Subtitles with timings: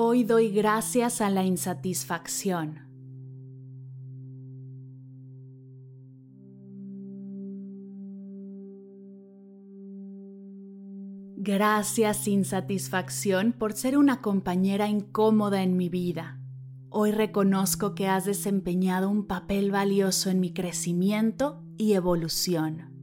[0.00, 2.78] Hoy doy gracias a la insatisfacción.
[11.36, 16.40] Gracias insatisfacción por ser una compañera incómoda en mi vida.
[16.90, 22.97] Hoy reconozco que has desempeñado un papel valioso en mi crecimiento y evolución.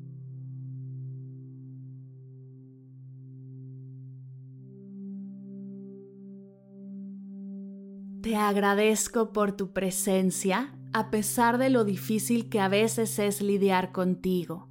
[8.26, 13.92] Te agradezco por tu presencia a pesar de lo difícil que a veces es lidiar
[13.92, 14.68] contigo.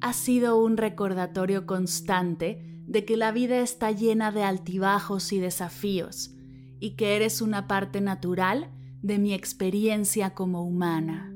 [0.00, 6.34] Ha sido un recordatorio constante de que la vida está llena de altibajos y desafíos
[6.80, 8.70] y que eres una parte natural
[9.02, 11.34] de mi experiencia como humana.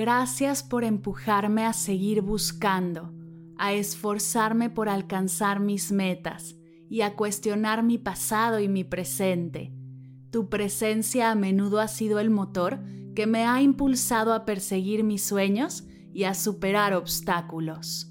[0.00, 3.12] Gracias por empujarme a seguir buscando,
[3.58, 6.56] a esforzarme por alcanzar mis metas
[6.88, 9.74] y a cuestionar mi pasado y mi presente.
[10.30, 12.80] Tu presencia a menudo ha sido el motor
[13.14, 15.84] que me ha impulsado a perseguir mis sueños
[16.14, 18.10] y a superar obstáculos.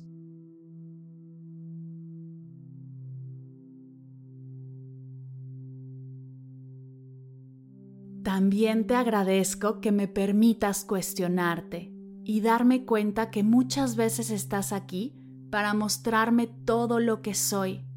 [8.30, 11.92] También te agradezco que me permitas cuestionarte
[12.24, 15.16] y darme cuenta que muchas veces estás aquí
[15.50, 17.88] para mostrarme todo lo que soy,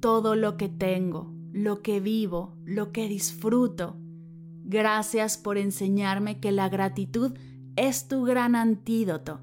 [0.00, 3.98] todo lo que tengo, lo que vivo, lo que disfruto.
[4.64, 7.34] Gracias por enseñarme que la gratitud
[7.76, 9.42] es tu gran antídoto,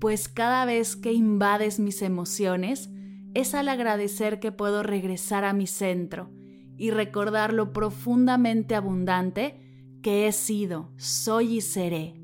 [0.00, 2.90] pues cada vez que invades mis emociones,
[3.34, 6.32] es al agradecer que puedo regresar a mi centro
[6.76, 9.62] y recordar lo profundamente abundante
[10.06, 12.14] que he sido, soy y seré.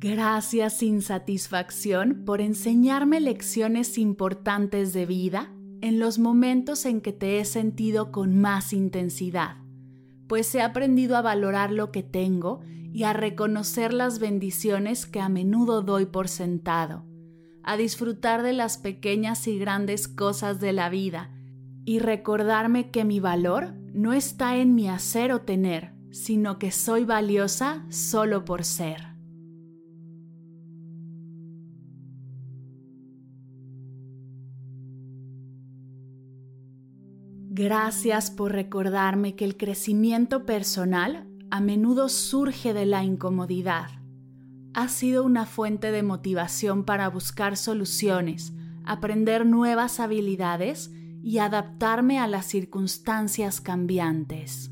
[0.00, 7.38] Gracias sin satisfacción por enseñarme lecciones importantes de vida en los momentos en que te
[7.38, 9.58] he sentido con más intensidad,
[10.26, 12.60] pues he aprendido a valorar lo que tengo
[12.92, 17.08] y a reconocer las bendiciones que a menudo doy por sentado
[17.62, 21.30] a disfrutar de las pequeñas y grandes cosas de la vida
[21.84, 27.04] y recordarme que mi valor no está en mi hacer o tener, sino que soy
[27.04, 29.10] valiosa solo por ser.
[37.52, 43.99] Gracias por recordarme que el crecimiento personal a menudo surge de la incomodidad
[44.74, 48.52] ha sido una fuente de motivación para buscar soluciones,
[48.84, 50.90] aprender nuevas habilidades
[51.22, 54.70] y adaptarme a las circunstancias cambiantes.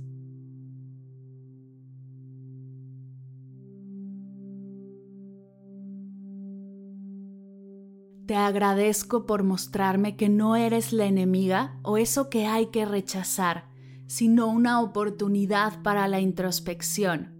[8.26, 13.70] Te agradezco por mostrarme que no eres la enemiga o eso que hay que rechazar,
[14.06, 17.37] sino una oportunidad para la introspección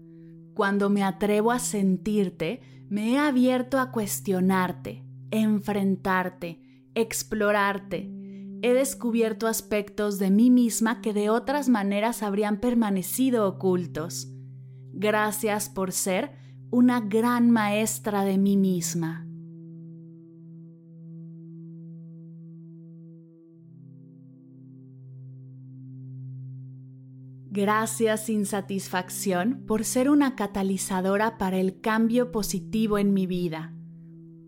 [0.59, 2.59] cuando me atrevo a sentirte,
[2.89, 6.61] me he abierto a cuestionarte, enfrentarte,
[6.95, 8.11] explorarte.
[8.61, 14.33] He descubierto aspectos de mí misma que de otras maneras habrían permanecido ocultos.
[14.91, 16.33] Gracias por ser
[16.71, 19.28] una gran maestra de mí misma.
[27.51, 33.73] Gracias insatisfacción por ser una catalizadora para el cambio positivo en mi vida.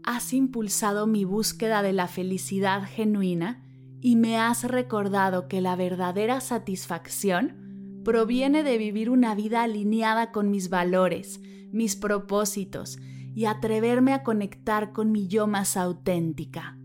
[0.03, 3.63] Has impulsado mi búsqueda de la felicidad genuina
[4.01, 10.51] y me has recordado que la verdadera satisfacción proviene de vivir una vida alineada con
[10.51, 12.99] mis valores, mis propósitos
[13.33, 16.77] y atreverme a conectar con mi yo más auténtica.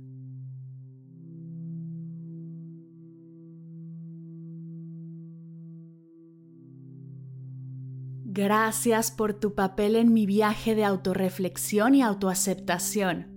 [8.37, 13.29] Gracias por tu papel en mi viaje de autorreflexión y autoaceptación.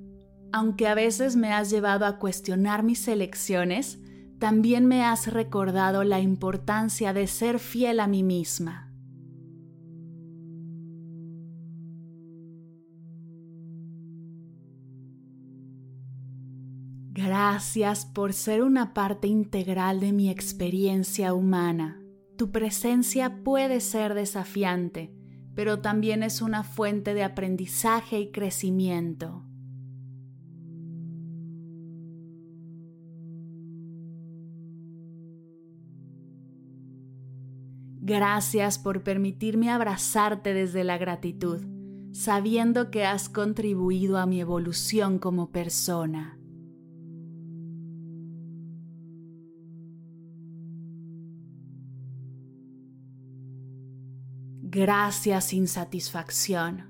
[0.52, 3.98] Aunque a veces me has llevado a cuestionar mis elecciones,
[4.40, 8.92] también me has recordado la importancia de ser fiel a mí misma.
[17.14, 21.99] Gracias por ser una parte integral de mi experiencia humana.
[22.40, 25.14] Tu presencia puede ser desafiante,
[25.56, 29.44] pero también es una fuente de aprendizaje y crecimiento.
[38.00, 41.60] Gracias por permitirme abrazarte desde la gratitud,
[42.14, 46.39] sabiendo que has contribuido a mi evolución como persona.
[54.72, 56.86] Gracias insatisfacción.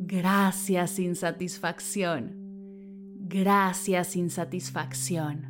[0.00, 2.32] Gracias insatisfacción.
[3.18, 5.49] Gracias insatisfacción.